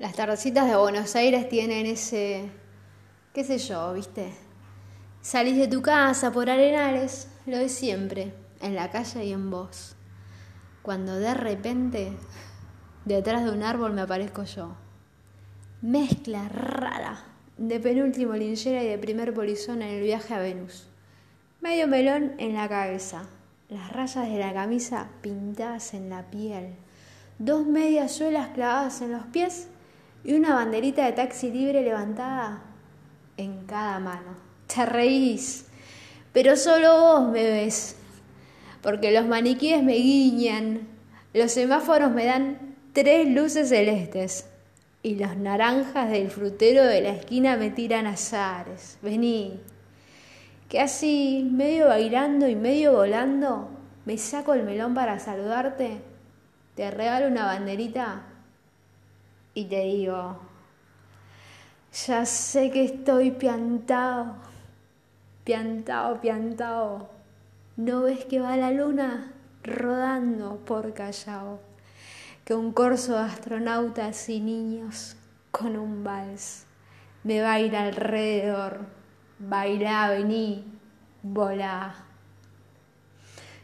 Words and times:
Las 0.00 0.14
tardecitas 0.14 0.66
de 0.66 0.76
Buenos 0.76 1.14
Aires 1.14 1.46
tienen 1.50 1.84
ese, 1.84 2.48
qué 3.34 3.44
sé 3.44 3.58
yo, 3.58 3.92
viste. 3.92 4.32
Salís 5.20 5.58
de 5.58 5.68
tu 5.68 5.82
casa 5.82 6.32
por 6.32 6.48
arenales, 6.48 7.28
lo 7.44 7.58
de 7.58 7.68
siempre, 7.68 8.32
en 8.62 8.74
la 8.74 8.90
calle 8.90 9.26
y 9.26 9.32
en 9.34 9.50
vos. 9.50 9.96
Cuando 10.80 11.16
de 11.16 11.34
repente, 11.34 12.14
detrás 13.04 13.44
de 13.44 13.50
un 13.50 13.62
árbol 13.62 13.92
me 13.92 14.00
aparezco 14.00 14.44
yo. 14.44 14.74
Mezcla 15.82 16.48
rara 16.48 17.22
de 17.58 17.78
penúltimo 17.78 18.32
linchera 18.32 18.82
y 18.82 18.88
de 18.88 18.96
primer 18.96 19.34
polizón 19.34 19.82
en 19.82 19.96
el 19.96 20.02
viaje 20.02 20.32
a 20.32 20.38
Venus. 20.38 20.88
Medio 21.60 21.86
melón 21.86 22.32
en 22.38 22.54
la 22.54 22.70
cabeza, 22.70 23.24
las 23.68 23.92
rayas 23.92 24.30
de 24.30 24.38
la 24.38 24.54
camisa 24.54 25.08
pintadas 25.20 25.92
en 25.92 26.08
la 26.08 26.30
piel, 26.30 26.74
dos 27.38 27.66
medias 27.66 28.12
suelas 28.12 28.48
clavadas 28.54 29.02
en 29.02 29.12
los 29.12 29.24
pies 29.24 29.68
y 30.24 30.34
una 30.34 30.54
banderita 30.54 31.06
de 31.06 31.12
taxi 31.12 31.50
libre 31.50 31.82
levantada 31.82 32.62
en 33.36 33.64
cada 33.66 33.98
mano. 33.98 34.36
Te 34.66 34.86
reís, 34.86 35.66
pero 36.32 36.56
solo 36.56 37.00
vos 37.00 37.32
me 37.32 37.42
ves, 37.42 37.96
porque 38.82 39.10
los 39.10 39.26
maniquíes 39.26 39.82
me 39.82 39.94
guiñan, 39.94 40.88
los 41.32 41.52
semáforos 41.52 42.10
me 42.12 42.24
dan 42.24 42.76
tres 42.92 43.28
luces 43.28 43.68
celestes 43.68 44.46
y 45.02 45.16
los 45.16 45.36
naranjas 45.36 46.10
del 46.10 46.30
frutero 46.30 46.84
de 46.84 47.00
la 47.00 47.10
esquina 47.10 47.56
me 47.56 47.70
tiran 47.70 48.06
azares. 48.06 48.98
Vení, 49.02 49.60
que 50.68 50.80
así, 50.80 51.48
medio 51.50 51.88
bailando 51.88 52.46
y 52.46 52.54
medio 52.54 52.92
volando, 52.92 53.70
me 54.04 54.18
saco 54.18 54.54
el 54.54 54.62
melón 54.62 54.94
para 54.94 55.18
saludarte, 55.18 55.98
te 56.76 56.90
regalo 56.90 57.26
una 57.26 57.46
banderita 57.46 58.29
y 59.54 59.64
te 59.64 59.82
digo, 59.82 60.38
ya 62.06 62.24
sé 62.24 62.70
que 62.70 62.84
estoy 62.84 63.32
piantado, 63.32 64.36
piantado, 65.44 66.20
piantado. 66.20 67.10
¿No 67.76 68.02
ves 68.02 68.24
que 68.26 68.40
va 68.40 68.56
la 68.56 68.70
luna 68.70 69.32
rodando 69.64 70.56
por 70.64 70.94
Callao? 70.94 71.60
Que 72.44 72.54
un 72.54 72.72
corso 72.72 73.14
de 73.14 73.20
astronautas 73.20 74.28
y 74.28 74.40
niños 74.40 75.16
con 75.50 75.76
un 75.76 76.04
vals 76.04 76.66
me 77.24 77.42
va 77.42 77.54
a 77.54 77.60
ir 77.60 77.74
alrededor. 77.76 78.86
Bailá, 79.38 80.10
vení, 80.10 80.64
volá. 81.22 81.94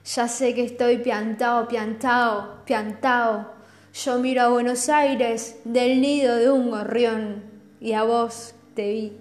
Ya 0.05 0.29
sé 0.29 0.55
que 0.55 0.65
estoy 0.65 0.99
piantado, 0.99 1.69
piantado, 1.69 2.65
piantado 2.65 3.56
yo 4.05 4.19
miro 4.19 4.43
a 4.43 4.49
Buenos 4.49 4.91
Aires 4.91 5.59
del 5.65 6.03
nido 6.03 6.37
de 6.37 6.51
un 6.51 6.71
gorrión 6.71 7.43
y 7.81 7.95
a 7.95 8.03
vos 8.03 8.55
te 8.75 8.93
vi 8.93 9.13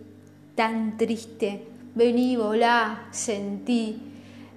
tan 0.55 0.97
triste. 0.97 1.65
Vení, 1.95 2.35
volá, 2.35 3.07
sentí 3.11 4.01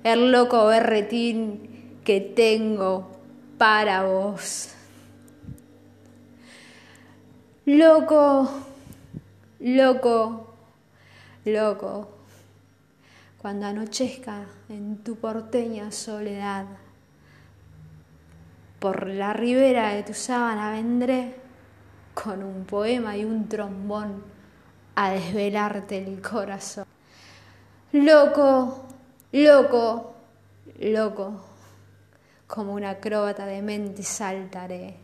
el 0.02 0.32
loco 0.32 0.66
berretín 0.66 2.00
que 2.04 2.20
tengo 2.20 3.12
para 3.58 4.02
vos. 4.02 4.70
Loco, 7.64 8.50
loco, 9.60 10.54
loco, 11.44 12.08
cuando 13.40 13.66
anochezca 13.66 14.46
en 14.68 14.96
tu 15.04 15.14
porteña 15.14 15.92
soledad 15.92 16.66
por 18.78 19.08
la 19.08 19.32
ribera 19.32 19.94
de 19.94 20.02
tu 20.02 20.14
sábana 20.14 20.72
vendré 20.72 21.34
con 22.14 22.42
un 22.42 22.64
poema 22.64 23.16
y 23.16 23.24
un 23.24 23.48
trombón 23.48 24.22
a 24.94 25.10
desvelarte 25.10 25.98
el 25.98 26.20
corazón. 26.20 26.84
Loco, 27.92 28.86
loco, 29.32 30.14
loco, 30.80 31.44
como 32.46 32.74
un 32.74 32.84
acróbata 32.84 33.46
de 33.46 33.62
mente 33.62 34.02
saltaré 34.02 34.96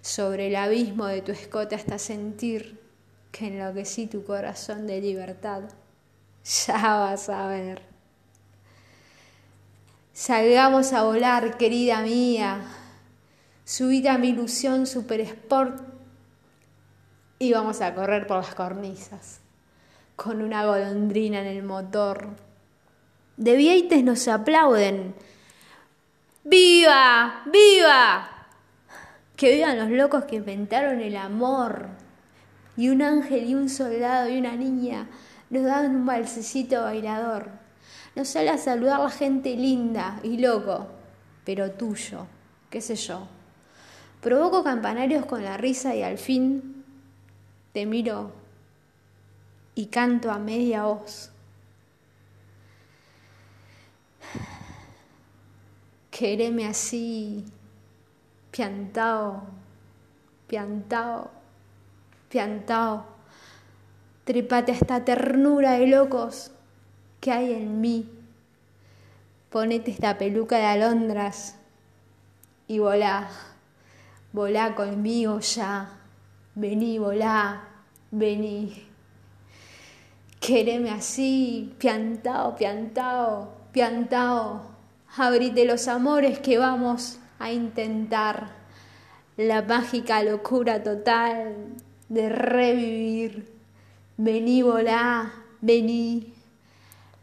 sobre 0.00 0.48
el 0.48 0.56
abismo 0.56 1.06
de 1.06 1.22
tu 1.22 1.32
escote 1.32 1.74
hasta 1.74 1.98
sentir 1.98 2.80
que 3.30 3.48
enloquecí 3.48 4.06
tu 4.06 4.24
corazón 4.24 4.86
de 4.86 5.00
libertad. 5.00 5.62
Ya 6.66 6.96
vas 6.98 7.28
a 7.28 7.46
ver. 7.46 7.82
Salgamos 10.12 10.92
a 10.92 11.02
volar, 11.04 11.56
querida 11.56 12.00
mía, 12.02 12.60
subida 13.70 14.14
a 14.14 14.18
mi 14.18 14.30
ilusión 14.30 14.84
super 14.84 15.20
sport 15.20 15.80
y 17.38 17.52
vamos 17.52 17.80
a 17.80 17.94
correr 17.94 18.26
por 18.26 18.38
las 18.38 18.52
cornisas 18.52 19.38
con 20.16 20.42
una 20.42 20.66
golondrina 20.66 21.40
en 21.40 21.46
el 21.46 21.62
motor. 21.62 22.30
De 23.36 23.54
Vieites 23.54 24.02
nos 24.02 24.26
aplauden. 24.26 25.14
¡Viva! 26.42 27.44
¡Viva! 27.46 28.48
Que 29.36 29.54
vivan 29.54 29.78
los 29.78 29.90
locos 29.90 30.24
que 30.24 30.36
inventaron 30.36 31.00
el 31.00 31.16
amor. 31.16 31.90
Y 32.76 32.88
un 32.88 33.02
ángel 33.02 33.48
y 33.48 33.54
un 33.54 33.68
soldado 33.68 34.28
y 34.28 34.36
una 34.36 34.56
niña 34.56 35.06
nos 35.48 35.62
dan 35.62 35.94
un 35.94 36.06
balsecito 36.06 36.82
bailador. 36.82 37.50
Nos 38.16 38.26
sale 38.26 38.50
a 38.50 38.58
saludar 38.58 38.98
la 38.98 39.10
gente 39.10 39.54
linda 39.54 40.18
y 40.24 40.38
loco, 40.38 40.88
pero 41.44 41.70
tuyo, 41.70 42.26
qué 42.68 42.80
sé 42.80 42.96
yo. 42.96 43.28
Provoco 44.20 44.62
campanarios 44.62 45.24
con 45.24 45.42
la 45.42 45.56
risa 45.56 45.94
y 45.94 46.02
al 46.02 46.18
fin 46.18 46.84
te 47.72 47.86
miro 47.86 48.32
y 49.74 49.86
canto 49.86 50.30
a 50.30 50.38
media 50.38 50.84
voz. 50.84 51.30
Quereme 56.10 56.66
así, 56.66 57.46
piantao, 58.50 59.42
piantao, 60.46 61.30
piantao. 62.28 63.06
Trepate 64.24 64.72
a 64.72 64.74
esta 64.74 65.02
ternura 65.02 65.72
de 65.72 65.86
locos 65.86 66.50
que 67.20 67.32
hay 67.32 67.54
en 67.54 67.80
mí. 67.80 68.06
Ponete 69.48 69.90
esta 69.90 70.18
peluca 70.18 70.58
de 70.58 70.66
alondras 70.66 71.56
y 72.68 72.80
volá. 72.80 73.49
Volá 74.32 74.76
conmigo 74.76 75.40
ya, 75.40 75.90
vení, 76.54 77.00
volá, 77.00 77.64
vení. 78.12 78.86
Quereme 80.38 80.90
así, 80.90 81.74
piantao, 81.78 82.54
piantao, 82.54 83.48
piantao. 83.72 84.62
Abrite 85.16 85.64
los 85.64 85.88
amores 85.88 86.38
que 86.38 86.58
vamos 86.58 87.18
a 87.40 87.50
intentar. 87.50 88.52
La 89.36 89.62
mágica 89.62 90.22
locura 90.22 90.80
total 90.80 91.74
de 92.08 92.28
revivir. 92.28 93.48
Vení, 94.16 94.62
volá, 94.62 95.32
vení. 95.60 96.32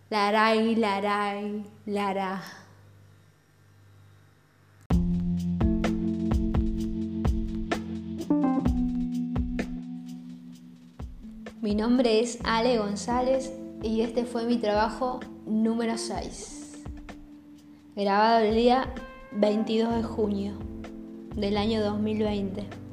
Laray, 0.09 0.75
laray, 0.75 1.63
lara. 1.85 2.66
Mi 11.59 11.73
nombre 11.73 12.19
es 12.19 12.37
Ale 12.43 12.77
González 12.77 13.51
y 13.81 14.01
este 14.01 14.25
fue 14.25 14.45
mi 14.45 14.57
trabajo 14.57 15.19
número 15.47 15.97
6, 15.97 16.83
grabado 17.95 18.45
el 18.45 18.53
día 18.53 18.93
22 19.31 19.95
de 19.95 20.03
junio 20.03 20.53
del 21.35 21.57
año 21.57 21.81
2020. 21.81 22.86